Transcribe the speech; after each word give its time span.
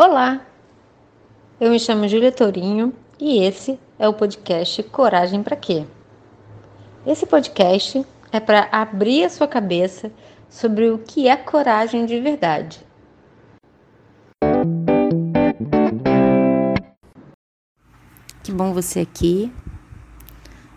Olá, 0.00 0.46
eu 1.60 1.72
me 1.72 1.80
chamo 1.80 2.06
Júlia 2.06 2.30
Tourinho 2.30 2.94
e 3.18 3.42
esse 3.42 3.80
é 3.98 4.06
o 4.06 4.14
podcast 4.14 4.80
Coragem 4.84 5.42
para 5.42 5.56
Quê? 5.56 5.84
Esse 7.04 7.26
podcast 7.26 8.06
é 8.30 8.38
para 8.38 8.68
abrir 8.70 9.24
a 9.24 9.28
sua 9.28 9.48
cabeça 9.48 10.12
sobre 10.48 10.88
o 10.88 10.98
que 10.98 11.26
é 11.26 11.36
coragem 11.36 12.06
de 12.06 12.20
verdade. 12.20 12.78
Que 18.44 18.52
bom 18.52 18.72
você 18.72 19.00
aqui. 19.00 19.52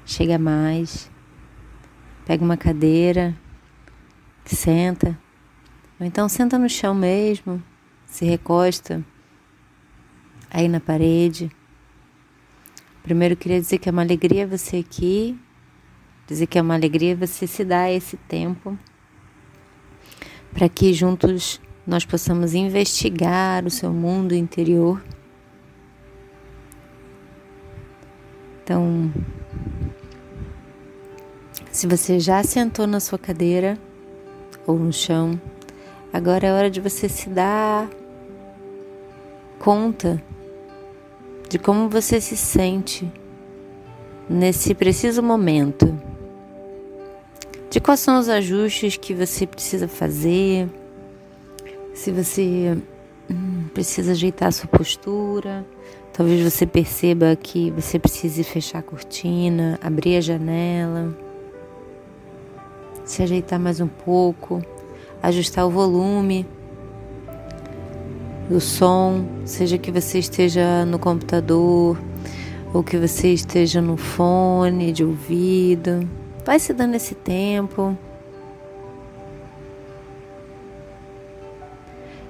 Chega 0.03 0.39
mais, 0.39 1.11
pega 2.25 2.43
uma 2.43 2.57
cadeira, 2.57 3.35
senta, 4.47 5.15
ou 5.99 6.07
então 6.07 6.27
senta 6.27 6.57
no 6.57 6.67
chão 6.67 6.95
mesmo, 6.95 7.61
se 8.11 8.25
recosta 8.25 9.03
aí 10.49 10.67
na 10.67 10.81
parede. 10.81 11.49
Primeiro 13.01 13.37
queria 13.37 13.59
dizer 13.59 13.79
que 13.79 13.87
é 13.87 13.91
uma 13.91 14.01
alegria 14.01 14.45
você 14.45 14.77
aqui, 14.77 15.39
dizer 16.27 16.45
que 16.45 16.59
é 16.59 16.61
uma 16.61 16.75
alegria 16.75 17.15
você 17.15 17.47
se 17.47 17.63
dar 17.63 17.89
esse 17.89 18.17
tempo 18.17 18.77
para 20.53 20.67
que 20.67 20.93
juntos 20.93 21.61
nós 21.87 22.05
possamos 22.05 22.53
investigar 22.53 23.65
o 23.65 23.69
seu 23.69 23.93
mundo 23.93 24.35
interior. 24.35 25.01
Então, 28.61 29.11
se 31.71 31.87
você 31.87 32.19
já 32.19 32.43
sentou 32.43 32.85
na 32.85 32.99
sua 32.99 33.17
cadeira 33.17 33.77
ou 34.67 34.77
no 34.77 34.91
chão, 34.91 35.39
agora 36.11 36.47
é 36.47 36.53
hora 36.53 36.69
de 36.69 36.81
você 36.81 37.07
se 37.07 37.29
dar 37.29 37.89
conta 39.61 40.19
de 41.47 41.59
como 41.59 41.87
você 41.87 42.19
se 42.19 42.35
sente 42.35 43.07
nesse 44.27 44.73
preciso 44.73 45.21
momento, 45.21 45.95
de 47.69 47.79
quais 47.79 47.99
são 47.99 48.19
os 48.19 48.27
ajustes 48.27 48.97
que 48.97 49.13
você 49.13 49.45
precisa 49.45 49.87
fazer, 49.87 50.67
se 51.93 52.11
você 52.11 52.75
hum, 53.29 53.65
precisa 53.71 54.13
ajeitar 54.13 54.49
a 54.49 54.51
sua 54.51 54.67
postura, 54.67 55.63
talvez 56.11 56.41
você 56.41 56.65
perceba 56.65 57.35
que 57.35 57.69
você 57.69 57.99
precise 57.99 58.43
fechar 58.43 58.79
a 58.79 58.83
cortina, 58.83 59.77
abrir 59.79 60.17
a 60.17 60.21
janela, 60.21 61.15
se 63.05 63.21
ajeitar 63.21 63.59
mais 63.59 63.79
um 63.79 63.87
pouco, 63.87 64.59
ajustar 65.21 65.67
o 65.67 65.69
volume 65.69 66.47
do 68.51 68.59
som, 68.59 69.25
seja 69.45 69.77
que 69.77 69.91
você 69.91 70.19
esteja 70.19 70.85
no 70.85 70.99
computador 70.99 71.97
ou 72.73 72.83
que 72.83 72.97
você 72.97 73.29
esteja 73.33 73.81
no 73.81 73.95
fone 73.95 74.91
de 74.91 75.03
ouvido. 75.03 76.07
Vai 76.45 76.59
se 76.59 76.73
dando 76.73 76.95
esse 76.95 77.15
tempo. 77.15 77.97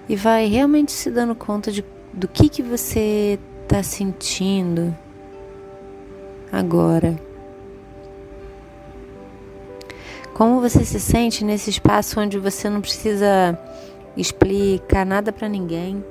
E 0.07 0.15
vai 0.15 0.45
realmente 0.47 0.91
se 0.91 1.09
dando 1.09 1.33
conta 1.33 1.71
de, 1.71 1.83
do 2.13 2.27
que, 2.27 2.49
que 2.49 2.61
você 2.61 3.39
está 3.63 3.81
sentindo 3.81 4.95
agora. 6.51 7.19
Como 10.33 10.61
você 10.61 10.83
se 10.85 10.99
sente 10.99 11.43
nesse 11.43 11.69
espaço 11.69 12.19
onde 12.19 12.37
você 12.37 12.69
não 12.69 12.81
precisa 12.81 13.57
explicar 14.17 15.05
nada 15.05 15.31
para 15.31 15.47
ninguém? 15.47 16.03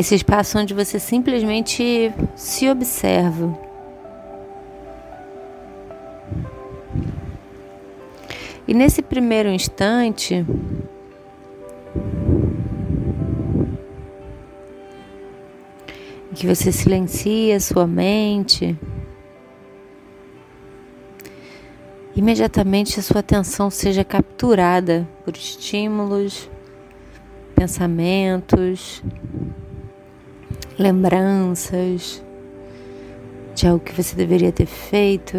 Esse 0.00 0.14
espaço 0.14 0.58
onde 0.58 0.72
você 0.72 0.98
simplesmente 0.98 2.10
se 2.34 2.66
observa. 2.70 3.54
E 8.66 8.72
nesse 8.72 9.02
primeiro 9.02 9.50
instante, 9.50 10.36
em 16.32 16.34
que 16.34 16.46
você 16.46 16.72
silencia 16.72 17.60
sua 17.60 17.86
mente, 17.86 18.74
imediatamente 22.16 22.98
a 22.98 23.02
sua 23.02 23.20
atenção 23.20 23.68
seja 23.68 24.02
capturada 24.02 25.06
por 25.26 25.36
estímulos, 25.36 26.48
pensamentos, 27.54 29.02
lembranças 30.80 32.24
de 33.54 33.66
algo 33.66 33.84
que 33.84 33.92
você 33.92 34.16
deveria 34.16 34.50
ter 34.50 34.64
feito, 34.64 35.36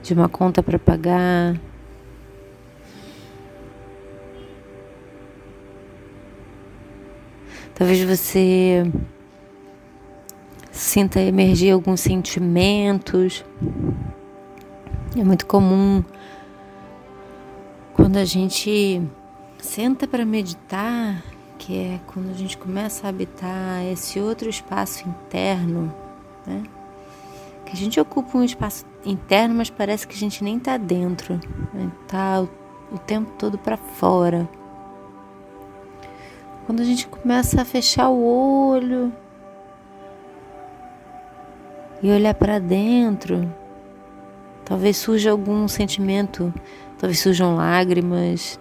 de 0.00 0.14
uma 0.14 0.28
conta 0.28 0.62
para 0.62 0.78
pagar. 0.78 1.60
Talvez 7.74 8.02
você 8.04 8.84
sinta 10.70 11.20
emergir 11.20 11.72
alguns 11.72 12.00
sentimentos. 12.00 13.44
É 15.16 15.24
muito 15.24 15.46
comum 15.46 16.04
quando 17.94 18.18
a 18.18 18.24
gente 18.24 19.02
senta 19.58 20.06
para 20.06 20.24
meditar 20.24 21.24
que 21.58 21.76
é 21.76 22.00
quando 22.06 22.30
a 22.30 22.34
gente 22.34 22.56
começa 22.56 23.06
a 23.06 23.10
habitar 23.10 23.84
esse 23.92 24.20
outro 24.20 24.48
espaço 24.48 25.06
interno, 25.08 25.92
né? 26.46 26.62
Que 27.66 27.72
a 27.72 27.76
gente 27.76 28.00
ocupa 28.00 28.38
um 28.38 28.44
espaço 28.44 28.86
interno, 29.04 29.54
mas 29.54 29.68
parece 29.68 30.06
que 30.06 30.14
a 30.14 30.18
gente 30.18 30.42
nem 30.42 30.58
tá 30.58 30.76
dentro, 30.76 31.34
né? 31.74 31.90
tá 32.06 32.40
o, 32.40 32.48
o 32.94 32.98
tempo 32.98 33.30
todo 33.38 33.58
para 33.58 33.76
fora. 33.76 34.48
Quando 36.64 36.80
a 36.80 36.84
gente 36.84 37.06
começa 37.08 37.60
a 37.60 37.64
fechar 37.64 38.08
o 38.08 38.22
olho 38.22 39.12
e 42.02 42.10
olhar 42.10 42.34
para 42.34 42.58
dentro, 42.58 43.52
talvez 44.64 44.96
surja 44.96 45.30
algum 45.30 45.66
sentimento, 45.66 46.52
talvez 46.98 47.20
surjam 47.20 47.56
lágrimas, 47.56 48.60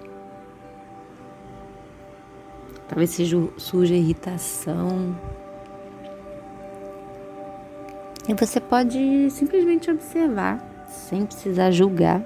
Talvez 2.88 3.18
surja 3.58 3.96
irritação. 3.96 5.16
E 8.28 8.34
você 8.34 8.60
pode 8.60 9.30
simplesmente 9.30 9.90
observar, 9.90 10.86
sem 10.90 11.26
precisar 11.26 11.72
julgar. 11.72 12.24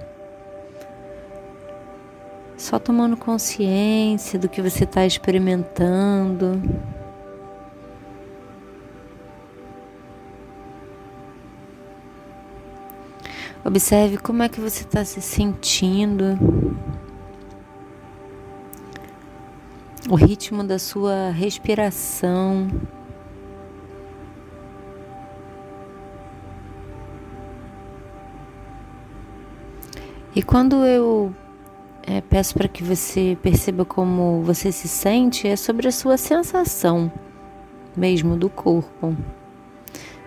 Só 2.58 2.78
tomando 2.78 3.18
consciência 3.18 4.38
do 4.38 4.48
que 4.48 4.62
você 4.62 4.84
está 4.84 5.06
experimentando. 5.06 6.62
Observe 13.64 14.18
como 14.18 14.42
é 14.42 14.50
que 14.50 14.60
você 14.60 14.84
está 14.84 15.06
se 15.06 15.22
sentindo. 15.22 16.38
O 20.12 20.16
ritmo 20.16 20.62
da 20.62 20.78
sua 20.78 21.30
respiração. 21.30 22.68
E 30.36 30.44
quando 30.44 30.86
eu 30.86 31.34
é, 32.04 32.20
peço 32.20 32.54
para 32.56 32.68
que 32.68 32.84
você 32.84 33.38
perceba 33.42 33.86
como 33.86 34.42
você 34.42 34.70
se 34.70 34.90
sente, 34.90 35.48
é 35.48 35.56
sobre 35.56 35.88
a 35.88 35.92
sua 35.94 36.18
sensação 36.18 37.10
mesmo 37.96 38.36
do 38.36 38.50
corpo. 38.50 39.16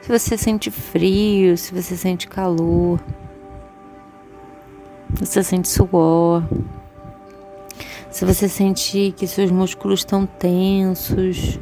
Se 0.01 0.09
você 0.09 0.39
sente 0.39 0.71
frio, 0.71 1.59
se 1.59 1.75
você 1.75 1.95
sente 1.95 2.27
calor, 2.27 2.99
se 5.15 5.27
você 5.27 5.43
sente 5.43 5.69
suor. 5.69 6.43
Se 8.15 8.25
você 8.25 8.49
sentir 8.49 9.11
que 9.11 9.27
seus 9.27 9.51
músculos 9.51 9.99
estão 9.99 10.25
tensos, 10.25 11.59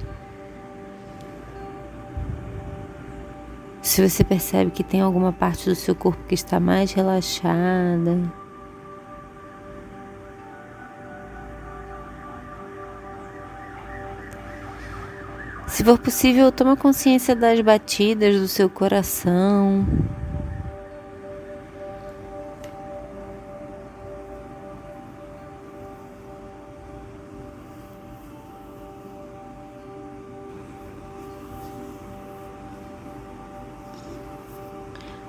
se 3.80 4.06
você 4.06 4.22
percebe 4.22 4.70
que 4.70 4.84
tem 4.84 5.00
alguma 5.00 5.32
parte 5.32 5.70
do 5.70 5.74
seu 5.74 5.94
corpo 5.94 6.22
que 6.28 6.34
está 6.34 6.60
mais 6.60 6.92
relaxada, 6.92 8.18
Se 15.66 15.82
for 15.82 15.98
possível, 15.98 16.52
toma 16.52 16.76
consciência 16.76 17.34
das 17.34 17.58
batidas 17.62 18.38
do 18.38 18.46
seu 18.46 18.68
coração. 18.68 19.86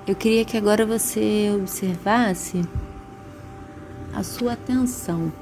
Eu 0.06 0.14
queria 0.14 0.44
que 0.44 0.54
agora 0.54 0.84
você 0.84 1.50
observasse 1.56 2.62
a 4.14 4.22
sua 4.22 4.52
atenção. 4.52 5.32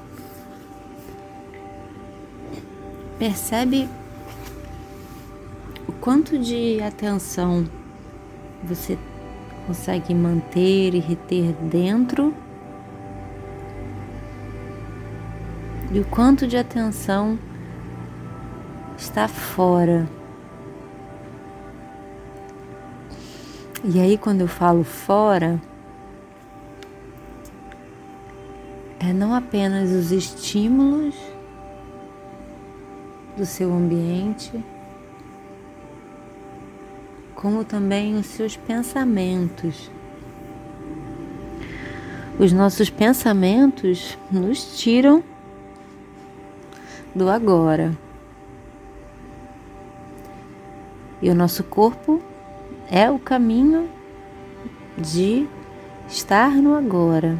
Percebe 3.19 3.89
o 5.85 5.91
quanto 5.91 6.39
de 6.39 6.81
atenção 6.81 7.65
você 8.63 8.97
consegue 9.67 10.15
manter 10.15 10.95
e 10.95 10.99
reter 10.99 11.51
dentro 11.69 12.33
e 15.91 15.99
o 15.99 16.05
quanto 16.05 16.47
de 16.47 16.55
atenção 16.55 17.37
está 18.97 19.27
fora. 19.27 20.07
E 23.85 23.99
aí, 23.99 24.17
quando 24.17 24.39
eu 24.39 24.47
falo 24.47 24.85
fora, 24.85 25.59
é 28.97 29.11
não 29.11 29.35
apenas 29.35 29.91
os 29.91 30.09
estímulos 30.09 31.13
do 33.35 33.45
seu 33.45 33.73
ambiente, 33.73 34.63
como 37.35 37.65
também 37.65 38.15
os 38.15 38.25
seus 38.27 38.55
pensamentos. 38.55 39.91
Os 42.39 42.53
nossos 42.53 42.89
pensamentos 42.89 44.17
nos 44.31 44.79
tiram 44.79 45.21
do 47.13 47.29
agora. 47.29 47.91
E 51.21 51.29
o 51.29 51.35
nosso 51.35 51.65
corpo 51.65 52.21
é 52.89 53.09
o 53.09 53.17
caminho 53.17 53.89
de 54.97 55.47
estar 56.07 56.51
no 56.51 56.75
agora. 56.75 57.37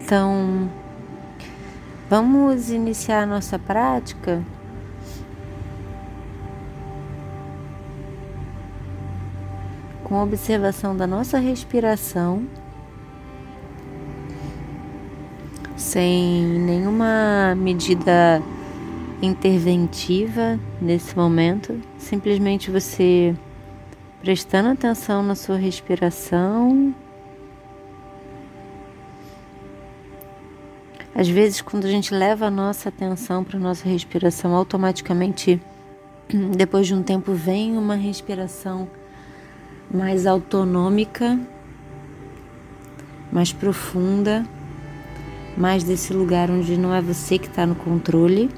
Então, 0.00 0.70
vamos 2.08 2.70
iniciar 2.70 3.26
nossa 3.26 3.58
prática 3.58 4.42
com 10.04 10.18
a 10.18 10.22
observação 10.22 10.96
da 10.96 11.06
nossa 11.06 11.38
respiração. 11.38 12.46
Sem 15.98 16.44
nenhuma 16.44 17.56
medida 17.56 18.40
interventiva 19.20 20.56
nesse 20.80 21.16
momento, 21.16 21.76
simplesmente 21.98 22.70
você 22.70 23.34
prestando 24.20 24.68
atenção 24.68 25.24
na 25.24 25.34
sua 25.34 25.56
respiração. 25.56 26.94
Às 31.12 31.28
vezes, 31.28 31.60
quando 31.60 31.86
a 31.86 31.90
gente 31.90 32.14
leva 32.14 32.46
a 32.46 32.50
nossa 32.50 32.90
atenção 32.90 33.42
para 33.42 33.56
a 33.56 33.60
nossa 33.60 33.88
respiração, 33.88 34.54
automaticamente, 34.54 35.60
depois 36.56 36.86
de 36.86 36.94
um 36.94 37.02
tempo, 37.02 37.32
vem 37.32 37.76
uma 37.76 37.96
respiração 37.96 38.88
mais 39.92 40.28
autonômica, 40.28 41.36
mais 43.32 43.52
profunda 43.52 44.46
mais 45.58 45.82
desse 45.82 46.12
lugar 46.12 46.50
onde 46.50 46.76
não 46.76 46.94
é 46.94 47.02
você 47.02 47.36
que 47.36 47.48
está 47.48 47.66
no 47.66 47.74
controle. 47.74 48.48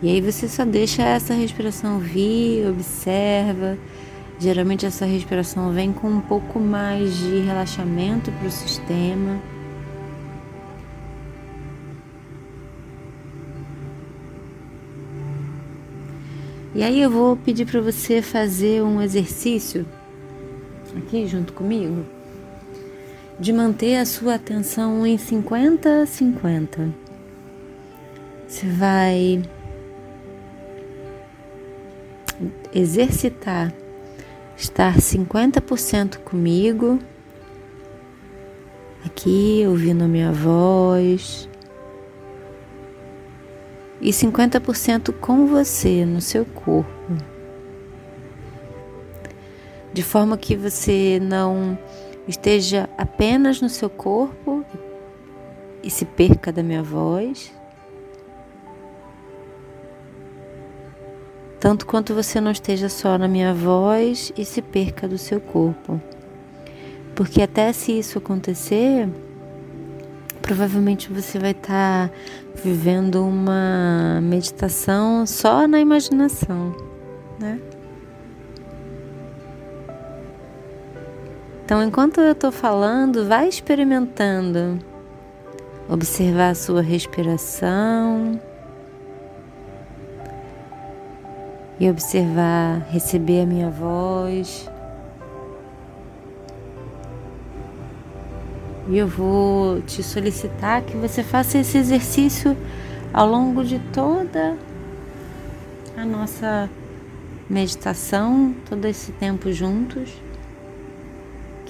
E 0.00 0.08
aí 0.08 0.20
você 0.20 0.46
só 0.48 0.64
deixa 0.64 1.02
essa 1.02 1.34
respiração 1.34 1.98
vir, 1.98 2.68
observa. 2.68 3.76
Geralmente 4.38 4.86
essa 4.86 5.04
respiração 5.04 5.72
vem 5.72 5.92
com 5.92 6.08
um 6.08 6.20
pouco 6.20 6.60
mais 6.60 7.16
de 7.16 7.40
relaxamento 7.40 8.30
para 8.30 8.46
o 8.46 8.50
sistema. 8.50 9.40
E 16.72 16.82
aí 16.82 17.00
eu 17.00 17.10
vou 17.10 17.36
pedir 17.36 17.66
para 17.66 17.80
você 17.80 18.22
fazer 18.22 18.82
um 18.82 19.00
exercício 19.00 19.86
aqui 20.96 21.26
junto 21.26 21.52
comigo 21.52 22.13
de 23.38 23.52
manter 23.52 23.96
a 23.96 24.06
sua 24.06 24.34
atenção 24.34 25.06
em 25.06 25.18
50 25.18 26.02
a 26.02 26.06
50. 26.06 26.94
Você 28.46 28.66
vai 28.66 29.42
exercitar, 32.72 33.72
estar 34.56 34.96
50% 34.96 36.18
comigo, 36.18 36.98
aqui 39.04 39.64
ouvindo 39.66 40.04
a 40.04 40.08
minha 40.08 40.32
voz, 40.32 41.48
e 44.00 44.10
50% 44.10 45.12
com 45.14 45.46
você 45.46 46.04
no 46.04 46.20
seu 46.20 46.44
corpo. 46.44 46.92
De 49.92 50.02
forma 50.02 50.36
que 50.36 50.56
você 50.56 51.18
não 51.22 51.78
esteja 52.26 52.88
apenas 52.96 53.60
no 53.60 53.68
seu 53.68 53.90
corpo 53.90 54.64
e 55.82 55.90
se 55.90 56.04
perca 56.04 56.52
da 56.52 56.62
minha 56.62 56.82
voz. 56.82 57.52
Tanto 61.60 61.86
quanto 61.86 62.14
você 62.14 62.40
não 62.40 62.50
esteja 62.50 62.88
só 62.88 63.16
na 63.16 63.26
minha 63.26 63.54
voz 63.54 64.32
e 64.36 64.44
se 64.44 64.60
perca 64.60 65.08
do 65.08 65.16
seu 65.16 65.40
corpo. 65.40 66.00
Porque 67.14 67.40
até 67.40 67.72
se 67.72 67.98
isso 67.98 68.18
acontecer, 68.18 69.08
provavelmente 70.42 71.10
você 71.10 71.38
vai 71.38 71.52
estar 71.52 72.08
tá 72.08 72.14
vivendo 72.62 73.24
uma 73.24 74.20
meditação 74.22 75.26
só 75.26 75.66
na 75.66 75.80
imaginação, 75.80 76.76
né? 77.38 77.58
Então, 81.64 81.82
enquanto 81.82 82.20
eu 82.20 82.32
estou 82.32 82.52
falando, 82.52 83.26
vai 83.26 83.48
experimentando. 83.48 84.78
Observar 85.88 86.50
a 86.50 86.54
sua 86.54 86.82
respiração. 86.82 88.38
E 91.80 91.88
observar, 91.88 92.86
receber 92.90 93.40
a 93.40 93.46
minha 93.46 93.70
voz. 93.70 94.70
E 98.90 98.98
eu 98.98 99.08
vou 99.08 99.80
te 99.80 100.02
solicitar 100.02 100.82
que 100.82 100.98
você 100.98 101.22
faça 101.22 101.56
esse 101.56 101.78
exercício 101.78 102.54
ao 103.10 103.26
longo 103.26 103.64
de 103.64 103.78
toda 103.90 104.58
a 105.96 106.04
nossa 106.04 106.68
meditação, 107.48 108.54
todo 108.68 108.84
esse 108.84 109.12
tempo 109.12 109.50
juntos 109.50 110.23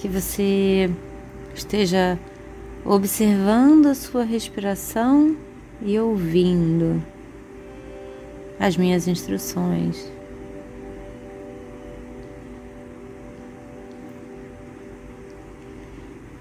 que 0.05 0.07
você 0.07 0.87
esteja 1.55 2.19
observando 2.85 3.87
a 3.87 3.95
sua 3.95 4.23
respiração 4.23 5.35
e 5.81 5.99
ouvindo 5.99 7.01
as 8.59 8.77
minhas 8.77 9.07
instruções. 9.07 10.07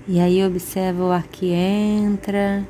E 0.07 0.21
aí 0.21 0.45
observa 0.45 1.03
o 1.03 1.11
ar 1.11 1.27
que 1.27 1.51
entra, 1.51 2.69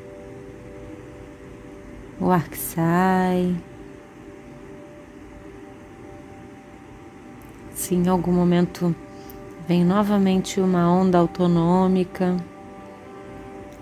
o 2.20 2.30
ar 2.30 2.48
que 2.48 2.56
sai. 2.56 3.52
Se 7.74 7.96
em 7.96 8.06
algum 8.06 8.30
momento 8.30 8.94
Vem 9.66 9.82
novamente 9.82 10.60
uma 10.60 10.90
onda 10.90 11.18
autonômica 11.18 12.36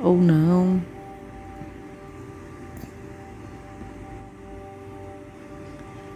ou 0.01 0.17
não. 0.17 0.81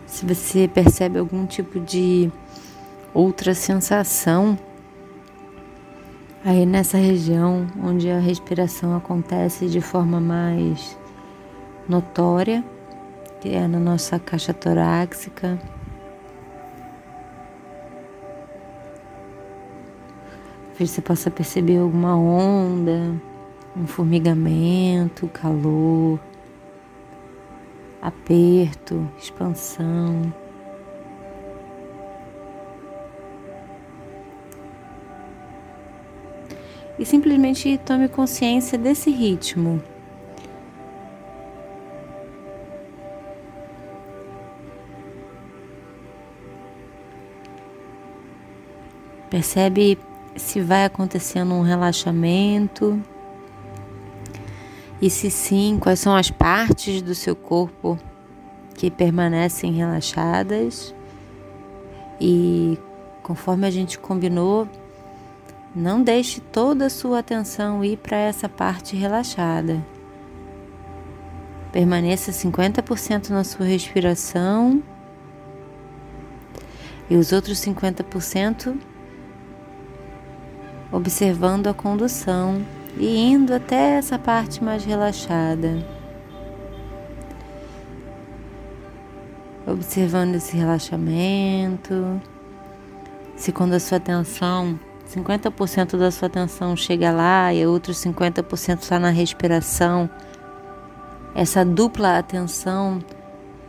Se 0.07 0.25
você 0.25 0.69
percebe 0.69 1.19
algum 1.19 1.45
tipo 1.47 1.81
de 1.81 2.31
outra 3.13 3.55
sensação 3.55 4.57
aí 6.45 6.65
nessa 6.65 6.97
região 6.97 7.67
onde 7.83 8.09
a 8.09 8.21
respiração 8.21 8.97
acontece 8.97 9.67
de 9.67 9.81
forma 9.81 10.21
mais 10.21 10.97
notória, 11.89 12.65
que 13.41 13.49
é 13.49 13.67
na 13.67 13.81
nossa 13.81 14.17
caixa 14.19 14.55
torácica. 14.55 15.59
Talvez 20.77 20.91
você 20.91 21.01
possa 21.01 21.31
perceber 21.31 21.79
alguma 21.79 22.15
onda, 22.15 23.19
um 23.75 23.87
formigamento, 23.87 25.27
calor. 25.29 26.21
aperto, 28.03 29.09
expansão. 29.19 30.31
E 36.99 37.07
simplesmente 37.07 37.79
tome 37.79 38.07
consciência 38.07 38.77
desse 38.77 39.11
ritmo. 39.11 39.83
Percebe 49.31 49.99
se 50.37 50.61
vai 50.61 50.85
acontecendo 50.85 51.55
um 51.55 51.63
relaxamento. 51.63 53.01
E 55.01 55.11
se 55.11 55.31
sim, 55.31 55.79
quais 55.81 56.01
são 56.01 56.15
as 56.15 56.31
partes 56.31 57.03
do 57.03 57.15
seu 57.15 57.37
corpo 57.37 57.99
que 58.75 58.91
permanecem 58.91 59.73
relaxadas? 59.73 60.95
E 62.21 62.79
conforme 63.23 63.67
a 63.67 63.71
gente 63.71 63.99
combinou, 63.99 64.69
não 65.75 66.03
deixe 66.03 66.41
toda 66.41 66.87
a 66.87 66.91
sua 66.91 67.19
atenção 67.19 67.85
ir 67.85 67.99
para 67.99 68.17
essa 68.17 68.49
parte 68.49 68.97
relaxada. 68.97 69.85
Permaneça 71.71 72.33
50% 72.33 73.29
na 73.29 73.45
sua 73.45 73.67
respiração 73.67 74.83
e 77.11 77.17
os 77.17 77.33
outros 77.33 77.59
50% 77.59 78.79
observando 80.97 81.67
a 81.67 81.75
condução 81.75 82.65
e 82.97 83.19
indo 83.19 83.53
até 83.53 83.99
essa 83.99 84.19
parte 84.19 84.65
mais 84.65 84.83
relaxada. 84.83 85.85
Observando 89.67 90.37
esse 90.37 90.57
relaxamento. 90.57 92.19
Se 93.37 93.53
quando 93.53 93.75
a 93.75 93.81
sua 93.81 93.99
atenção, 93.99 94.81
50% 95.07 95.99
da 95.99 96.11
sua 96.11 96.29
atenção 96.29 96.75
chega 96.75 97.13
lá 97.13 97.53
e 97.53 97.67
outros 97.67 97.99
50% 97.99 98.81
está 98.81 98.99
na 98.99 99.11
respiração, 99.11 100.09
essa 101.35 101.63
dupla 101.63 102.17
atenção 102.17 103.01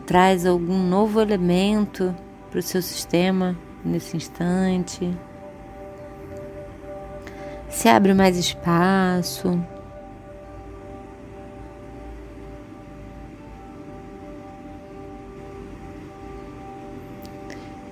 traz 0.05 0.45
algum 0.45 0.81
novo 0.81 1.19
elemento 1.19 2.15
para 2.49 2.59
o 2.59 2.63
seu 2.63 2.81
sistema 2.81 3.53
nesse 3.83 4.15
instante 4.15 5.13
se 7.77 7.87
abre 7.87 8.11
mais 8.11 8.35
espaço. 8.37 9.63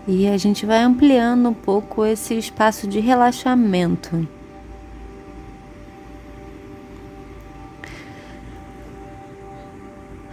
E 0.08 0.28
a 0.28 0.38
gente 0.38 0.66
vai 0.66 0.80
ampliando 0.80 1.50
um 1.50 1.54
pouco 1.54 2.04
esse 2.04 2.34
espaço 2.36 2.88
de 2.88 3.00
relaxamento. 3.00 4.28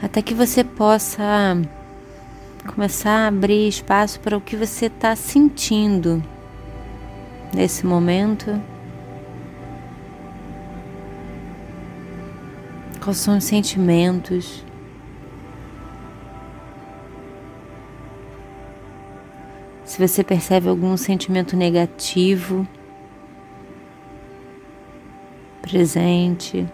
Até 0.02 0.23
que 0.23 0.32
você 0.32 0.64
possa 0.64 1.61
começar 2.75 3.25
a 3.25 3.28
abrir 3.28 3.68
espaço 3.68 4.18
para 4.21 4.37
o 4.37 4.40
que 4.40 4.56
você 4.56 4.87
está 4.87 5.14
sentindo 5.14 6.23
nesse 7.52 7.85
momento. 7.85 8.72
Quais 13.02 13.16
são 13.16 13.37
os 13.37 13.42
sentimentos? 13.42 14.64
Se 19.85 19.99
você 19.99 20.23
percebe 20.23 20.68
algum 20.68 20.97
sentimento 20.97 21.56
negativo 21.56 22.66
presente, 25.61 26.64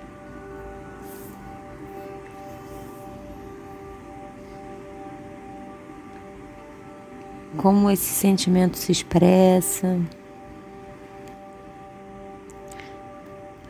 como 7.57 7.91
esse 7.91 8.05
sentimento 8.05 8.77
se 8.77 8.93
expressa. 8.93 9.99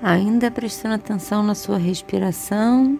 Ainda 0.08 0.50
prestando 0.50 0.94
atenção 0.94 1.42
na 1.42 1.54
sua 1.54 1.76
respiração 1.76 2.98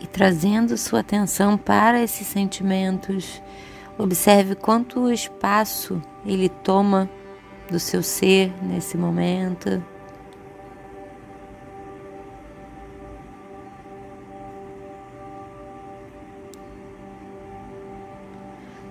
e 0.00 0.06
trazendo 0.06 0.76
sua 0.76 0.98
atenção 0.98 1.56
para 1.56 2.02
esses 2.02 2.26
sentimentos. 2.26 3.40
Observe 3.96 4.56
quanto 4.56 5.12
espaço 5.12 6.02
ele 6.26 6.48
toma 6.48 7.08
do 7.70 7.78
seu 7.78 8.02
ser 8.02 8.52
nesse 8.60 8.96
momento. 8.96 9.80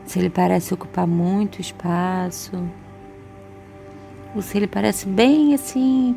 Se 0.05 0.17
ele 0.17 0.29
parece 0.29 0.73
ocupar 0.73 1.05
muito 1.05 1.59
espaço, 1.59 2.53
ou 4.33 4.41
se 4.41 4.57
ele 4.57 4.65
parece 4.65 5.05
bem 5.05 5.53
assim 5.53 6.15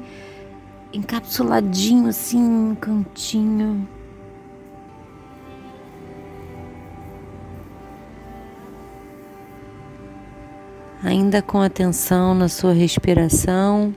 encapsuladinho 0.92 2.08
assim, 2.08 2.38
um 2.38 2.74
cantinho. 2.74 3.88
Ainda 11.02 11.42
com 11.42 11.60
atenção 11.60 12.34
na 12.34 12.48
sua 12.48 12.72
respiração. 12.72 13.94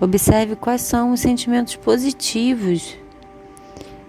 Observe 0.00 0.54
quais 0.56 0.82
são 0.82 1.12
os 1.12 1.20
sentimentos 1.20 1.76
positivos 1.76 2.96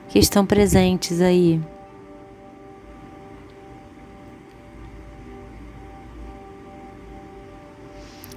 que 0.10 0.20
estão 0.20 0.46
presentes 0.46 1.22
aí. 1.22 1.62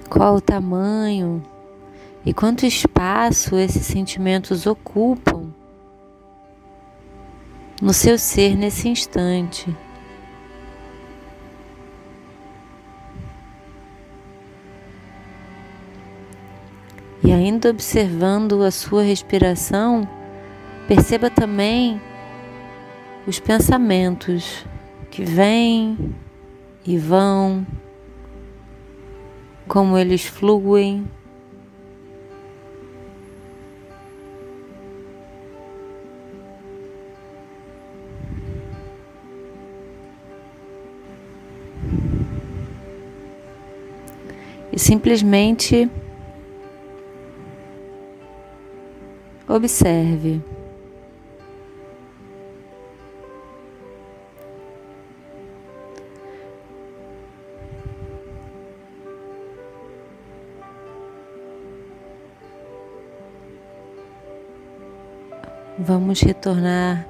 Qual 0.09 0.35
o 0.35 0.41
tamanho 0.41 1.43
e 2.25 2.33
quanto 2.33 2.65
espaço 2.65 3.55
esses 3.55 3.85
sentimentos 3.85 4.65
ocupam 4.65 5.53
no 7.81 7.93
seu 7.93 8.17
ser 8.17 8.55
nesse 8.55 8.89
instante. 8.89 9.75
E 17.23 17.31
ainda 17.31 17.69
observando 17.69 18.63
a 18.63 18.71
sua 18.71 19.03
respiração, 19.03 20.07
perceba 20.87 21.29
também 21.29 22.01
os 23.27 23.39
pensamentos 23.39 24.65
que 25.11 25.23
vêm 25.23 26.15
e 26.85 26.97
vão, 26.97 27.65
como 29.67 29.97
eles 29.97 30.25
fluem 30.25 31.07
simplesmente 44.79 45.89
observe. 49.47 50.41
Vamos 65.77 66.21
retornar 66.21 67.07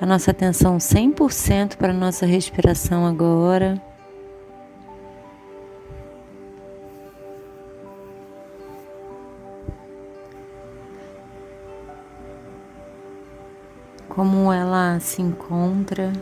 a 0.00 0.04
nossa 0.04 0.32
atenção 0.32 0.76
100% 0.76 1.76
para 1.76 1.92
a 1.92 1.94
nossa 1.94 2.26
respiração 2.26 3.06
agora. 3.06 3.80
se 15.02 15.20
encontra, 15.20 16.12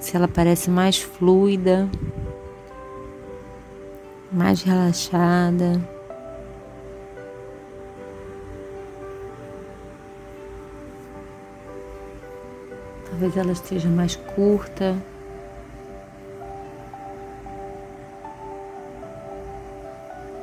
se 0.00 0.16
ela 0.16 0.28
parece 0.28 0.70
mais 0.70 0.98
fluida, 0.98 1.88
mais 4.32 4.62
relaxada. 4.62 5.80
Talvez 13.10 13.36
ela 13.36 13.52
esteja 13.52 13.88
mais 13.88 14.16
curta. 14.16 14.96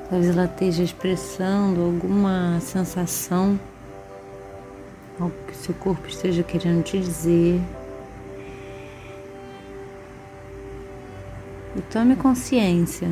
Talvez 0.09 0.29
ela 0.29 0.45
esteja 0.45 0.83
expressando 0.83 1.81
alguma 1.81 2.59
sensação 2.61 3.59
algo 5.19 5.35
que 5.47 5.55
seu 5.55 5.73
corpo 5.75 6.07
esteja 6.07 6.43
querendo 6.43 6.83
te 6.83 6.99
dizer. 6.99 7.61
E 11.75 11.81
tome 11.91 12.15
consciência. 12.15 13.09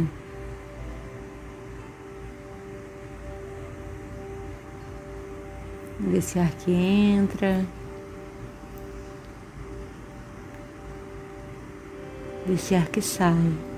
Desse 6.00 6.40
ar 6.40 6.52
que 6.52 6.72
entra. 6.72 7.66
Desse 12.46 12.76
ar 12.76 12.88
que 12.88 13.02
sai. 13.02 13.77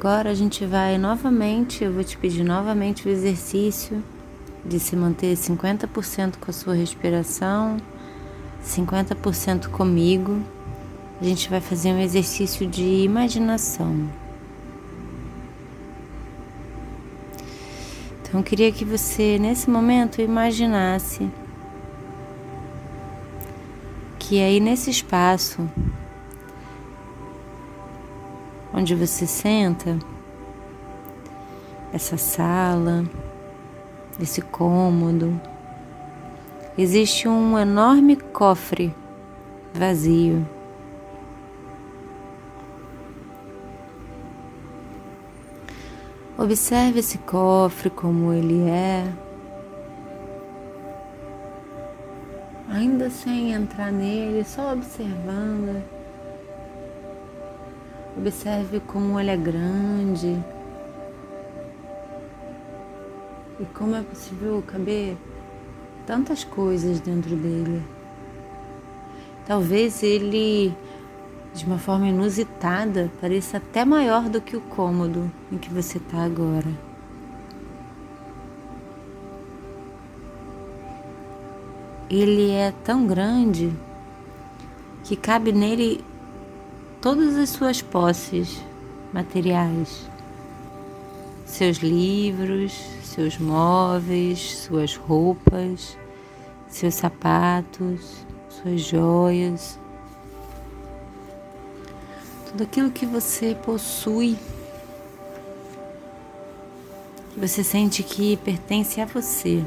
Agora 0.00 0.30
a 0.30 0.34
gente 0.34 0.64
vai 0.64 0.96
novamente, 0.96 1.82
eu 1.82 1.92
vou 1.92 2.04
te 2.04 2.16
pedir 2.16 2.44
novamente 2.44 3.08
o 3.08 3.10
exercício 3.10 4.00
de 4.64 4.78
se 4.78 4.94
manter 4.94 5.34
50% 5.36 6.36
com 6.36 6.48
a 6.48 6.54
sua 6.54 6.72
respiração, 6.72 7.78
50% 8.64 9.66
comigo. 9.70 10.40
A 11.20 11.24
gente 11.24 11.50
vai 11.50 11.60
fazer 11.60 11.88
um 11.88 11.98
exercício 11.98 12.64
de 12.64 12.84
imaginação. 12.84 14.08
Então 18.22 18.38
eu 18.38 18.44
queria 18.44 18.70
que 18.70 18.84
você 18.84 19.36
nesse 19.36 19.68
momento 19.68 20.20
imaginasse 20.20 21.28
que 24.16 24.40
aí 24.40 24.60
nesse 24.60 24.90
espaço 24.90 25.68
onde 28.78 28.94
você 28.94 29.26
senta, 29.26 29.98
essa 31.92 32.16
sala, 32.16 33.04
esse 34.22 34.40
cômodo, 34.40 35.40
existe 36.76 37.26
um 37.26 37.58
enorme 37.58 38.14
cofre 38.14 38.94
vazio. 39.74 40.46
Observe 46.38 47.00
esse 47.00 47.18
cofre 47.18 47.90
como 47.90 48.32
ele 48.32 48.60
é, 48.68 49.12
ainda 52.70 53.10
sem 53.10 53.54
entrar 53.54 53.90
nele, 53.90 54.44
só 54.44 54.72
observando. 54.72 55.97
Observe 58.18 58.80
como 58.80 59.20
ele 59.20 59.30
é 59.30 59.36
grande 59.36 60.42
e 63.60 63.64
como 63.74 63.94
é 63.94 64.02
possível 64.02 64.60
caber 64.66 65.16
tantas 66.04 66.42
coisas 66.42 66.98
dentro 66.98 67.36
dele. 67.36 67.80
Talvez 69.46 70.02
ele, 70.02 70.74
de 71.54 71.64
uma 71.64 71.78
forma 71.78 72.08
inusitada, 72.08 73.08
pareça 73.20 73.58
até 73.58 73.84
maior 73.84 74.28
do 74.28 74.40
que 74.40 74.56
o 74.56 74.60
cômodo 74.62 75.30
em 75.52 75.56
que 75.56 75.72
você 75.72 75.98
está 75.98 76.24
agora. 76.24 76.68
Ele 82.10 82.50
é 82.50 82.72
tão 82.84 83.06
grande 83.06 83.72
que 85.04 85.14
cabe 85.14 85.52
nele 85.52 86.04
todas 87.00 87.36
as 87.36 87.50
suas 87.50 87.80
posses 87.80 88.60
materiais, 89.12 90.08
seus 91.46 91.78
livros, 91.78 92.72
seus 93.04 93.38
móveis, 93.38 94.56
suas 94.58 94.96
roupas, 94.96 95.96
seus 96.68 96.94
sapatos, 96.94 98.24
suas 98.48 98.80
joias, 98.80 99.78
tudo 102.50 102.64
aquilo 102.64 102.90
que 102.90 103.06
você 103.06 103.54
possui, 103.54 104.36
que 107.32 107.40
você 107.40 107.62
sente 107.62 108.02
que 108.02 108.36
pertence 108.38 109.00
a 109.00 109.06
você. 109.06 109.64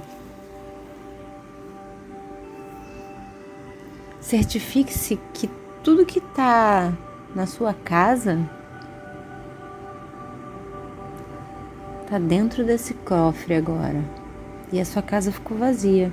Certifique-se 4.19 5.19
que 5.33 5.49
tudo 5.83 6.05
que 6.05 6.19
está 6.19 6.93
na 7.35 7.45
sua 7.45 7.73
casa 7.73 8.39
está 12.01 12.19
dentro 12.19 12.65
desse 12.65 12.93
cofre 12.93 13.55
agora 13.55 14.03
e 14.71 14.79
a 14.79 14.85
sua 14.85 15.01
casa 15.01 15.31
ficou 15.31 15.57
vazia. 15.57 16.11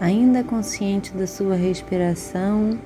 Ainda 0.00 0.42
consciente 0.42 1.12
da 1.12 1.26
sua 1.26 1.54
respiração, 1.54 2.78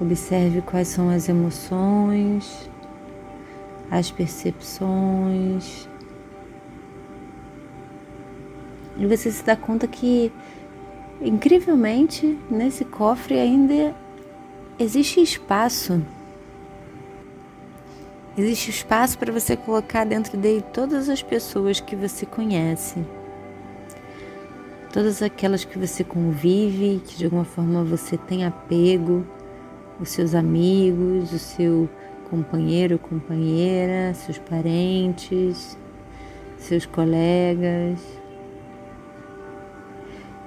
observe 0.00 0.62
quais 0.62 0.88
são 0.88 1.10
as 1.10 1.28
emoções, 1.28 2.70
as 3.90 4.10
percepções, 4.10 5.88
e 9.04 9.16
você 9.16 9.30
se 9.30 9.44
dá 9.44 9.54
conta 9.54 9.86
que, 9.86 10.32
incrivelmente, 11.20 12.38
nesse 12.50 12.84
cofre 12.84 13.38
ainda 13.38 13.94
existe 14.78 15.20
espaço. 15.20 16.02
Existe 18.36 18.70
espaço 18.70 19.18
para 19.18 19.32
você 19.32 19.56
colocar 19.56 20.04
dentro 20.04 20.36
dele 20.36 20.64
todas 20.72 21.08
as 21.08 21.22
pessoas 21.22 21.80
que 21.80 21.94
você 21.94 22.26
conhece. 22.26 23.04
Todas 24.92 25.22
aquelas 25.22 25.64
que 25.64 25.78
você 25.78 26.02
convive, 26.02 27.02
que 27.04 27.16
de 27.16 27.24
alguma 27.26 27.44
forma 27.44 27.84
você 27.84 28.16
tem 28.16 28.44
apego, 28.44 29.24
os 30.00 30.08
seus 30.08 30.34
amigos, 30.34 31.32
o 31.32 31.38
seu 31.38 31.88
companheiro, 32.30 32.98
companheira, 32.98 34.14
seus 34.14 34.38
parentes, 34.38 35.76
seus 36.56 36.86
colegas 36.86 38.23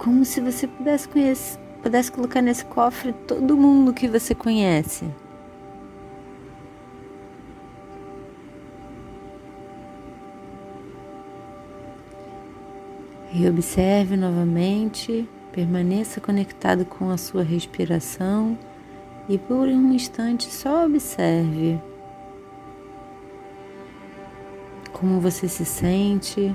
como 0.07 0.23
se 0.23 0.39
você 0.39 0.65
pudesse 0.65 1.05
conhecer, 1.09 1.59
pudesse 1.83 2.09
colocar 2.09 2.41
nesse 2.41 2.63
cofre 2.63 3.11
todo 3.11 3.57
mundo 3.57 3.93
que 3.93 4.07
você 4.07 4.33
conhece. 4.33 5.03
E 13.33 13.45
observe 13.49 14.15
novamente, 14.15 15.27
permaneça 15.51 16.21
conectado 16.21 16.85
com 16.85 17.09
a 17.09 17.17
sua 17.17 17.43
respiração 17.43 18.57
e 19.27 19.37
por 19.37 19.67
um 19.67 19.91
instante 19.91 20.45
só 20.45 20.85
observe 20.85 21.77
como 24.93 25.19
você 25.19 25.49
se 25.49 25.65
sente 25.65 26.53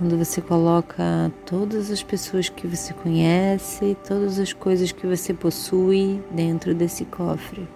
quando 0.00 0.16
você 0.16 0.40
coloca 0.40 1.30
todas 1.44 1.90
as 1.90 2.02
pessoas 2.02 2.48
que 2.48 2.66
você 2.66 2.94
conhece, 2.94 3.94
todas 4.08 4.38
as 4.38 4.50
coisas 4.50 4.90
que 4.90 5.06
você 5.06 5.34
possui 5.34 6.24
dentro 6.30 6.74
desse 6.74 7.04
cofre. 7.04 7.68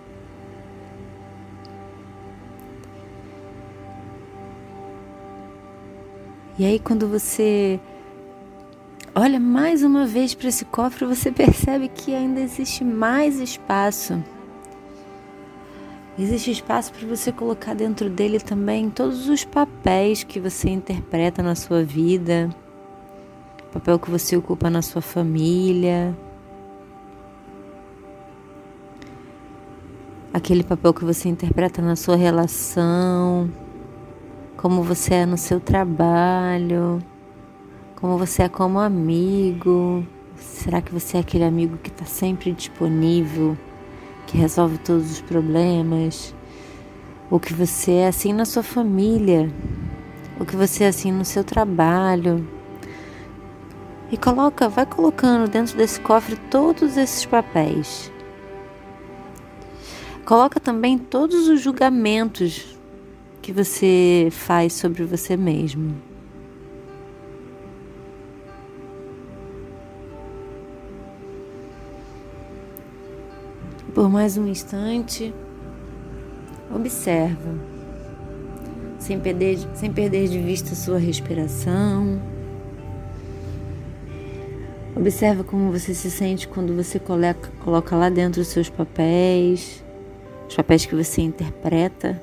E 6.58 6.64
aí, 6.64 6.78
quando 6.78 7.06
você 7.06 7.78
olha 9.14 9.38
mais 9.38 9.82
uma 9.82 10.06
vez 10.06 10.32
para 10.32 10.48
esse 10.48 10.64
cofre, 10.64 11.04
você 11.04 11.30
percebe 11.30 11.88
que 11.88 12.14
ainda 12.14 12.40
existe 12.40 12.82
mais 12.84 13.38
espaço 13.38 14.24
Existe 16.16 16.52
espaço 16.52 16.92
para 16.92 17.08
você 17.08 17.32
colocar 17.32 17.74
dentro 17.74 18.08
dele 18.08 18.38
também 18.38 18.88
todos 18.88 19.28
os 19.28 19.44
papéis 19.44 20.22
que 20.22 20.38
você 20.38 20.70
interpreta 20.70 21.42
na 21.42 21.56
sua 21.56 21.82
vida, 21.82 22.48
papel 23.72 23.98
que 23.98 24.08
você 24.08 24.36
ocupa 24.36 24.70
na 24.70 24.80
sua 24.80 25.02
família, 25.02 26.16
aquele 30.32 30.62
papel 30.62 30.94
que 30.94 31.04
você 31.04 31.28
interpreta 31.28 31.82
na 31.82 31.96
sua 31.96 32.14
relação, 32.14 33.50
como 34.56 34.84
você 34.84 35.14
é 35.14 35.26
no 35.26 35.36
seu 35.36 35.58
trabalho, 35.58 37.02
como 37.96 38.16
você 38.16 38.44
é 38.44 38.48
como 38.48 38.78
amigo. 38.78 40.06
Será 40.36 40.80
que 40.80 40.92
você 40.92 41.16
é 41.16 41.20
aquele 41.20 41.44
amigo 41.44 41.76
que 41.76 41.90
está 41.90 42.04
sempre 42.04 42.52
disponível, 42.52 43.56
que 44.26 44.36
resolve 44.36 44.78
todos 44.78 45.10
os 45.10 45.20
problemas? 45.20 46.34
Ou 47.30 47.40
que 47.40 47.52
você 47.52 47.92
é 47.92 48.08
assim 48.08 48.32
na 48.32 48.44
sua 48.44 48.62
família? 48.62 49.50
Ou 50.38 50.46
que 50.46 50.56
você 50.56 50.84
é 50.84 50.88
assim 50.88 51.10
no 51.12 51.24
seu 51.24 51.42
trabalho? 51.42 52.46
E 54.10 54.16
coloca, 54.16 54.68
vai 54.68 54.86
colocando 54.86 55.50
dentro 55.50 55.76
desse 55.76 55.98
cofre 56.00 56.36
todos 56.50 56.96
esses 56.96 57.24
papéis. 57.24 58.12
Coloca 60.24 60.60
também 60.60 60.96
todos 60.96 61.48
os 61.48 61.60
julgamentos 61.60 62.78
que 63.42 63.52
você 63.52 64.28
faz 64.30 64.72
sobre 64.72 65.04
você 65.04 65.36
mesmo. 65.36 65.94
Por 73.94 74.10
mais 74.10 74.36
um 74.36 74.48
instante, 74.48 75.32
observa, 76.74 77.54
sem 78.98 79.20
perder, 79.20 79.56
sem 79.74 79.92
perder 79.92 80.26
de 80.26 80.40
vista 80.40 80.74
sua 80.74 80.98
respiração. 80.98 82.20
Observa 84.96 85.44
como 85.44 85.70
você 85.70 85.94
se 85.94 86.10
sente 86.10 86.48
quando 86.48 86.74
você 86.74 86.98
coloca, 86.98 87.52
coloca 87.62 87.94
lá 87.94 88.08
dentro 88.08 88.42
os 88.42 88.48
seus 88.48 88.68
papéis, 88.68 89.84
os 90.48 90.56
papéis 90.56 90.84
que 90.84 90.96
você 90.96 91.22
interpreta, 91.22 92.20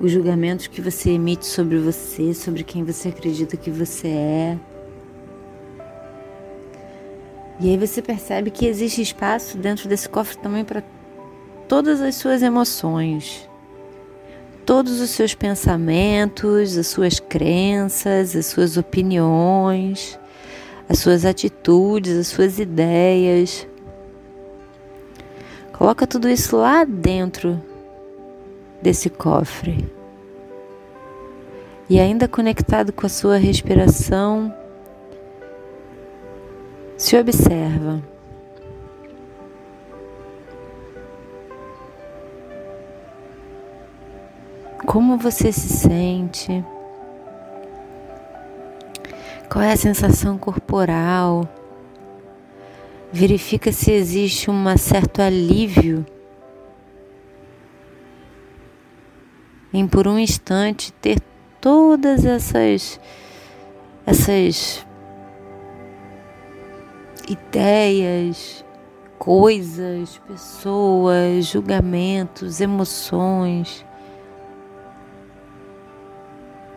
os 0.00 0.10
julgamentos 0.10 0.66
que 0.66 0.80
você 0.80 1.10
emite 1.10 1.44
sobre 1.44 1.78
você, 1.78 2.32
sobre 2.32 2.64
quem 2.64 2.82
você 2.84 3.10
acredita 3.10 3.54
que 3.54 3.70
você 3.70 4.08
é. 4.08 4.58
E 7.60 7.70
aí 7.70 7.76
você 7.76 8.02
percebe 8.02 8.50
que 8.50 8.66
existe 8.66 9.00
espaço 9.00 9.56
dentro 9.56 9.88
desse 9.88 10.08
cofre 10.08 10.36
também 10.38 10.64
para 10.64 10.82
todas 11.68 12.00
as 12.00 12.16
suas 12.16 12.42
emoções, 12.42 13.48
todos 14.66 15.00
os 15.00 15.10
seus 15.10 15.34
pensamentos, 15.34 16.76
as 16.76 16.88
suas 16.88 17.20
crenças, 17.20 18.34
as 18.34 18.46
suas 18.46 18.76
opiniões, 18.76 20.18
as 20.88 20.98
suas 20.98 21.24
atitudes, 21.24 22.16
as 22.18 22.26
suas 22.26 22.58
ideias. 22.58 23.66
Coloca 25.72 26.06
tudo 26.06 26.28
isso 26.28 26.56
lá 26.56 26.84
dentro 26.84 27.60
desse 28.82 29.08
cofre. 29.08 29.88
E 31.88 32.00
ainda 32.00 32.26
conectado 32.26 32.92
com 32.92 33.06
a 33.06 33.10
sua 33.10 33.36
respiração, 33.36 34.52
se 36.96 37.16
observa. 37.16 38.02
Como 44.86 45.16
você 45.16 45.50
se 45.50 45.68
sente? 45.68 46.64
Qual 49.50 49.62
é 49.62 49.72
a 49.72 49.76
sensação 49.76 50.36
corporal? 50.38 51.48
Verifica 53.12 53.72
se 53.72 53.92
existe 53.92 54.50
um 54.50 54.76
certo 54.76 55.22
alívio 55.22 56.04
em 59.72 59.88
por 59.88 60.06
um 60.06 60.18
instante 60.18 60.92
ter 60.94 61.20
todas 61.60 62.24
essas 62.24 63.00
essas 64.06 64.86
ideias, 67.28 68.64
coisas, 69.18 70.18
pessoas, 70.26 71.46
julgamentos, 71.46 72.60
emoções, 72.60 73.84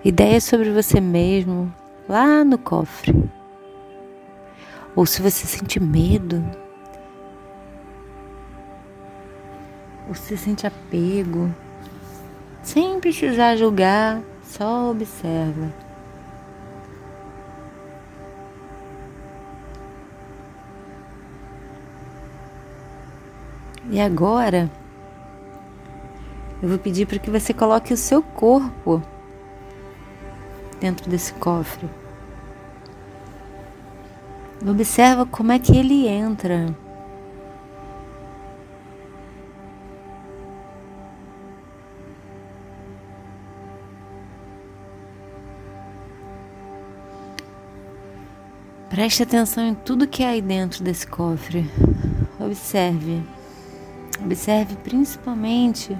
ideias 0.03 0.43
sobre 0.43 0.71
você 0.71 1.01
mesmo 1.01 1.73
lá 2.07 2.43
no 2.43 2.57
cofre. 2.57 3.13
Ou 4.95 5.05
se 5.05 5.21
você 5.21 5.45
sente 5.45 5.79
medo, 5.79 6.43
ou 10.07 10.15
se 10.15 10.37
sente 10.37 10.65
apego, 10.65 11.53
sem 12.63 12.99
precisar 12.99 13.55
julgar, 13.57 14.21
só 14.41 14.91
observa. 14.91 15.86
E 23.89 24.01
agora, 24.01 24.69
eu 26.61 26.67
vou 26.67 26.77
pedir 26.77 27.05
para 27.05 27.19
que 27.19 27.29
você 27.29 27.53
coloque 27.53 27.93
o 27.93 27.97
seu 27.97 28.21
corpo 28.21 29.01
dentro 30.79 31.09
desse 31.09 31.33
cofre. 31.33 31.87
Observa 34.67 35.25
como 35.25 35.51
é 35.51 35.59
que 35.59 35.77
ele 35.77 36.07
entra. 36.07 36.75
Preste 48.89 49.23
atenção 49.23 49.63
em 49.63 49.75
tudo 49.75 50.07
que 50.07 50.23
há 50.23 50.29
aí 50.29 50.41
dentro 50.41 50.83
desse 50.83 51.05
cofre. 51.05 51.69
Observe. 52.39 53.36
Observe 54.23 54.75
principalmente 54.77 55.97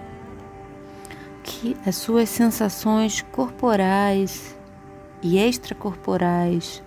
que 1.43 1.77
as 1.86 1.95
suas 1.95 2.30
sensações 2.30 3.21
corporais 3.32 4.56
e 5.21 5.38
extracorporais, 5.38 6.84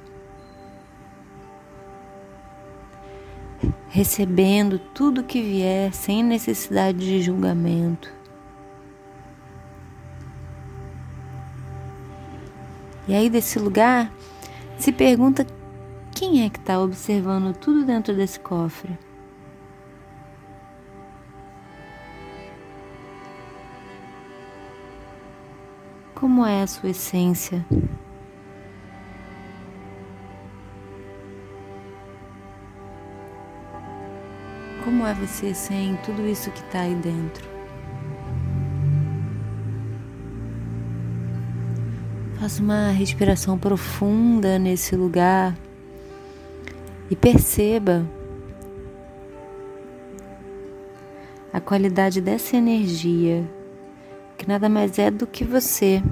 recebendo 3.89 4.79
tudo 4.79 5.25
que 5.25 5.41
vier 5.41 5.93
sem 5.93 6.23
necessidade 6.23 6.99
de 6.99 7.23
julgamento. 7.23 8.13
E 13.09 13.15
aí, 13.15 13.29
desse 13.29 13.59
lugar, 13.59 14.13
se 14.79 14.93
pergunta 14.93 15.45
quem 16.15 16.45
é 16.45 16.51
que 16.51 16.59
está 16.59 16.79
observando 16.79 17.57
tudo 17.57 17.85
dentro 17.85 18.15
desse 18.15 18.39
cofre. 18.39 18.97
Como 26.21 26.45
é 26.45 26.61
a 26.61 26.67
sua 26.67 26.91
essência? 26.91 27.65
Como 34.85 35.07
é 35.07 35.15
você 35.15 35.55
sem 35.55 35.97
tudo 36.05 36.29
isso 36.29 36.51
que 36.51 36.61
está 36.61 36.81
aí 36.81 36.95
dentro? 36.95 37.49
Faça 42.39 42.63
uma 42.63 42.91
respiração 42.91 43.59
profunda 43.59 44.59
nesse 44.59 44.95
lugar 44.95 45.57
e 47.11 47.17
perceba 47.17 48.07
a 51.51 51.61
qualidade 51.63 52.21
dessa 52.21 52.59
energia 52.59 53.49
que 54.41 54.49
nada 54.49 54.71
mais 54.71 54.99
é 54.99 55.11
do 55.11 55.27
que 55.27 55.45
você. 55.45 56.03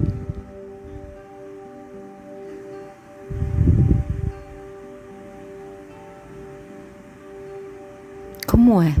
Como 8.47 8.83
é? 8.83 8.93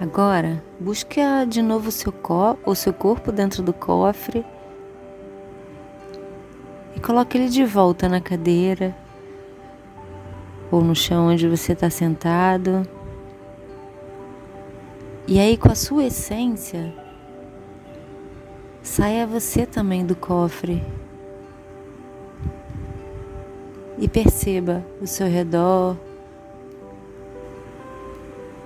Agora, 0.00 0.64
busque 0.80 1.20
de 1.46 1.60
novo 1.60 1.90
o 1.90 1.92
seu, 1.92 2.10
co 2.10 2.56
o 2.64 2.74
seu 2.74 2.94
corpo 2.94 3.30
dentro 3.30 3.62
do 3.62 3.74
cofre 3.74 4.42
coloque 7.02 7.36
ele 7.36 7.48
de 7.48 7.64
volta 7.64 8.08
na 8.08 8.20
cadeira 8.20 8.96
ou 10.70 10.82
no 10.82 10.94
chão 10.94 11.26
onde 11.26 11.48
você 11.48 11.72
está 11.72 11.90
sentado. 11.90 12.86
E 15.26 15.38
aí, 15.38 15.56
com 15.56 15.70
a 15.70 15.74
sua 15.74 16.04
essência, 16.04 16.94
saia 18.82 19.26
você 19.26 19.66
também 19.66 20.06
do 20.06 20.14
cofre 20.14 20.82
e 23.98 24.08
perceba 24.08 24.84
o 25.00 25.06
seu 25.06 25.26
redor, 25.26 25.96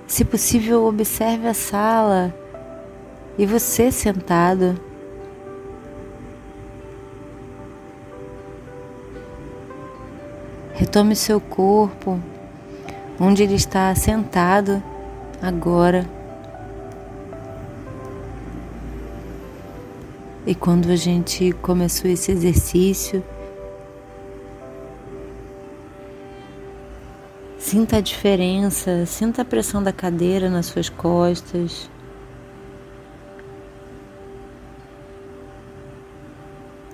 Se 0.07 0.23
possível, 0.23 0.85
observe 0.85 1.47
a 1.47 1.53
sala 1.53 2.33
e 3.37 3.45
você 3.45 3.91
sentado. 3.91 4.86
Retome 10.77 11.15
seu 11.15 11.41
corpo, 11.41 12.21
onde 13.19 13.41
ele 13.41 13.55
está 13.55 13.95
sentado 13.95 14.81
agora. 15.41 16.07
E 20.45 20.53
quando 20.53 20.91
a 20.91 20.95
gente 20.95 21.51
começou 21.63 22.11
esse 22.11 22.31
exercício, 22.31 23.23
sinta 27.57 27.97
a 27.97 28.01
diferença, 28.01 29.03
sinta 29.07 29.41
a 29.41 29.45
pressão 29.45 29.81
da 29.81 29.91
cadeira 29.91 30.47
nas 30.47 30.67
suas 30.67 30.89
costas. 30.89 31.89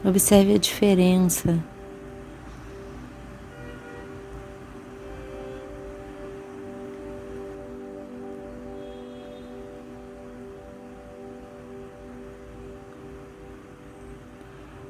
Observe 0.06 0.54
a 0.56 0.58
diferença. 0.58 1.72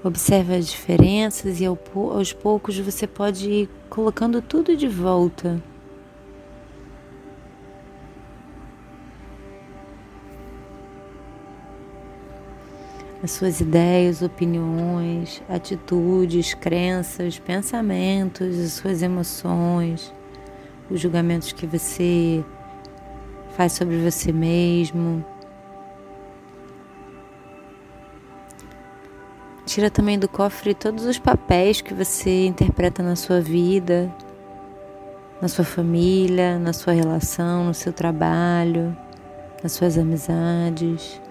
Observe 0.03 0.53
as 0.53 0.67
diferenças 0.67 1.61
e 1.61 1.65
aos 1.65 2.33
poucos 2.33 2.77
você 2.77 3.07
pode 3.07 3.49
ir 3.49 3.69
colocando 3.89 4.41
tudo 4.41 4.75
de 4.75 4.85
volta. 4.85 5.63
As 13.23 13.31
suas 13.31 13.61
ideias, 13.61 14.21
opiniões, 14.21 15.41
atitudes, 15.47 16.53
crenças, 16.53 17.39
pensamentos, 17.39 18.59
as 18.59 18.73
suas 18.73 19.01
emoções, 19.01 20.13
os 20.91 20.99
julgamentos 20.99 21.53
que 21.53 21.65
você 21.65 22.43
faz 23.55 23.71
sobre 23.71 23.97
você 23.99 24.33
mesmo. 24.33 25.23
Tira 29.65 29.89
também 29.89 30.19
do 30.19 30.27
cofre 30.27 30.73
todos 30.73 31.05
os 31.05 31.17
papéis 31.17 31.79
que 31.79 31.93
você 31.93 32.45
interpreta 32.47 33.01
na 33.01 33.15
sua 33.15 33.39
vida, 33.39 34.13
na 35.41 35.47
sua 35.47 35.63
família, 35.63 36.59
na 36.59 36.73
sua 36.73 36.91
relação, 36.91 37.65
no 37.65 37.73
seu 37.73 37.93
trabalho, 37.93 38.95
nas 39.63 39.71
suas 39.71 39.97
amizades. 39.97 41.21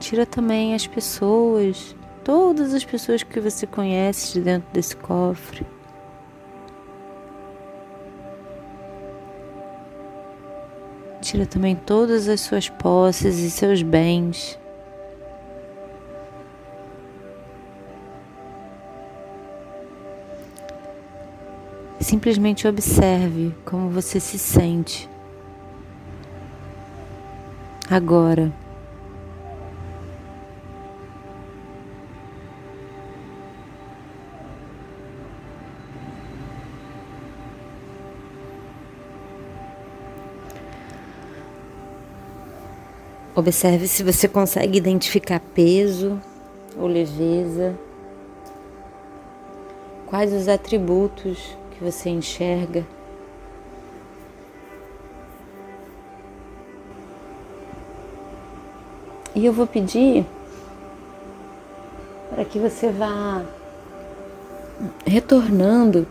Tira 0.00 0.26
também 0.26 0.74
as 0.74 0.84
pessoas, 0.84 1.94
todas 2.24 2.74
as 2.74 2.84
pessoas 2.84 3.22
que 3.22 3.38
você 3.38 3.64
conhece 3.64 4.32
de 4.34 4.40
dentro 4.40 4.68
desse 4.72 4.96
cofre. 4.96 5.64
Tira 11.20 11.46
também 11.46 11.76
todas 11.76 12.28
as 12.28 12.40
suas 12.40 12.68
posses 12.68 13.38
e 13.38 13.48
seus 13.48 13.80
bens. 13.80 14.60
Simplesmente 22.12 22.68
observe 22.68 23.54
como 23.64 23.88
você 23.88 24.20
se 24.20 24.38
sente 24.38 25.08
agora. 27.90 28.52
Observe 43.34 43.88
se 43.88 44.02
você 44.02 44.28
consegue 44.28 44.76
identificar 44.76 45.40
peso 45.40 46.20
ou 46.76 46.86
leveza. 46.86 47.74
Quais 50.04 50.30
os 50.30 50.46
atributos 50.46 51.61
que 51.82 51.90
você 51.90 52.10
enxerga. 52.10 52.86
E 59.34 59.44
eu 59.44 59.52
vou 59.52 59.66
pedir 59.66 60.24
para 62.30 62.44
que 62.44 62.58
você 62.58 62.90
vá 62.90 63.42
retornando 65.04 66.06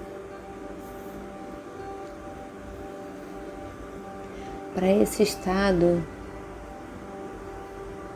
para 4.76 4.92
esse 4.92 5.24
estado 5.24 6.04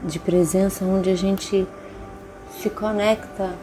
de 0.04 0.20
presença 0.20 0.84
onde 0.84 1.10
a 1.10 1.16
gente 1.16 1.66
se 2.60 2.70
conecta 2.70 3.54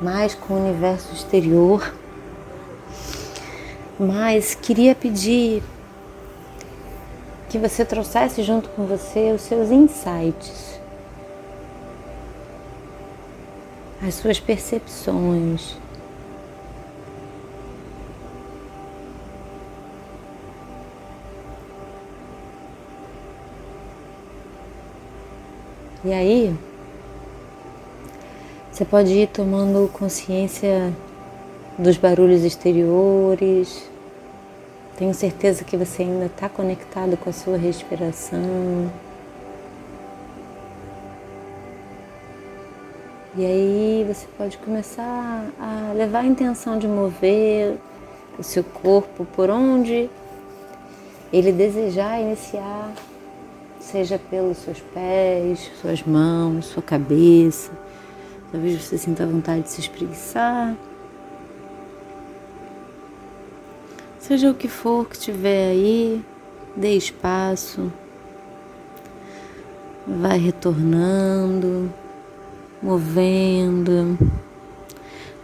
mais 0.00 0.34
com 0.34 0.54
o 0.54 0.58
universo 0.58 1.12
exterior 1.14 1.92
mas 3.98 4.54
queria 4.54 4.94
pedir 4.94 5.62
que 7.48 7.58
você 7.58 7.84
trouxesse 7.84 8.42
junto 8.42 8.68
com 8.70 8.86
você 8.86 9.32
os 9.32 9.42
seus 9.42 9.70
insights, 9.70 10.80
as 14.06 14.14
suas 14.14 14.38
percepções. 14.38 15.76
E 26.04 26.12
aí, 26.12 26.56
você 28.70 28.84
pode 28.84 29.12
ir 29.12 29.26
tomando 29.28 29.90
consciência 29.92 30.94
dos 31.78 31.96
barulhos 31.96 32.44
exteriores. 32.44 33.88
Tenho 34.96 35.12
certeza 35.12 35.64
que 35.64 35.76
você 35.76 36.02
ainda 36.02 36.26
está 36.26 36.48
conectado 36.48 37.16
com 37.16 37.28
a 37.28 37.32
sua 37.32 37.56
respiração. 37.56 38.90
E 43.36 43.44
aí 43.44 44.06
você 44.08 44.26
pode 44.38 44.56
começar 44.58 45.46
a 45.60 45.92
levar 45.92 46.20
a 46.20 46.26
intenção 46.26 46.78
de 46.78 46.88
mover 46.88 47.76
o 48.38 48.42
seu 48.42 48.64
corpo 48.64 49.26
por 49.26 49.50
onde 49.50 50.08
ele 51.30 51.52
desejar 51.52 52.18
iniciar, 52.18 52.92
seja 53.78 54.18
pelos 54.18 54.56
seus 54.58 54.80
pés, 54.80 55.70
suas 55.82 56.02
mãos, 56.02 56.64
sua 56.64 56.82
cabeça. 56.82 57.70
Talvez 58.50 58.82
você 58.82 58.96
sinta 58.96 59.26
vontade 59.26 59.62
de 59.62 59.68
se 59.70 59.82
espreguiçar. 59.82 60.74
Seja 64.26 64.50
o 64.50 64.54
que 64.54 64.66
for 64.66 65.08
que 65.08 65.16
tiver 65.16 65.70
aí, 65.70 66.20
dê 66.74 66.96
espaço, 66.96 67.92
vai 70.04 70.36
retornando, 70.36 71.88
movendo, 72.82 74.18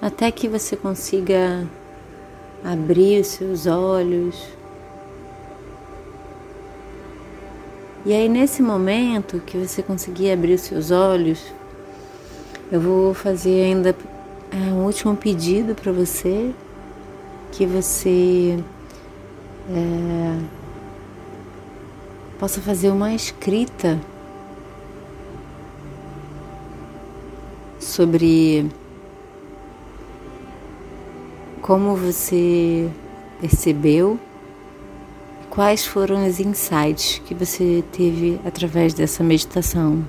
até 0.00 0.32
que 0.32 0.48
você 0.48 0.74
consiga 0.74 1.64
abrir 2.64 3.20
os 3.20 3.28
seus 3.28 3.68
olhos. 3.68 4.48
E 8.04 8.12
aí, 8.12 8.28
nesse 8.28 8.64
momento 8.64 9.38
que 9.46 9.58
você 9.58 9.80
conseguir 9.80 10.32
abrir 10.32 10.54
os 10.54 10.62
seus 10.62 10.90
olhos, 10.90 11.40
eu 12.72 12.80
vou 12.80 13.14
fazer 13.14 13.62
ainda 13.62 13.94
é, 14.50 14.56
um 14.72 14.84
último 14.84 15.14
pedido 15.14 15.72
para 15.72 15.92
você 15.92 16.52
que 17.52 17.66
você 17.66 18.58
é, 19.70 20.38
possa 22.38 22.60
fazer 22.60 22.90
uma 22.90 23.14
escrita 23.14 24.00
sobre 27.78 28.68
como 31.60 31.94
você 31.94 32.90
percebeu 33.40 34.18
quais 35.50 35.86
foram 35.86 36.26
os 36.26 36.40
insights 36.40 37.20
que 37.26 37.34
você 37.34 37.84
teve 37.92 38.40
através 38.44 38.94
dessa 38.94 39.22
meditação. 39.22 40.04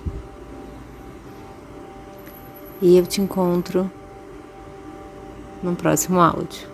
E 2.82 2.98
eu 2.98 3.06
te 3.06 3.22
encontro 3.22 3.92
no 5.62 5.76
próximo 5.76 6.20
áudio. 6.20 6.73